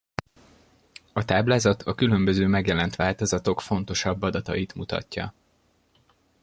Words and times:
A 1.13 1.25
táblázat 1.25 1.81
a 1.83 1.93
különböző 1.95 2.47
megjelent 2.47 2.95
változatok 2.95 3.61
fontosabb 3.61 4.21
adatait 4.21 4.73
mutatja. 4.73 5.33